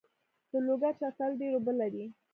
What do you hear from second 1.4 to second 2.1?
ډیر اوبه لري.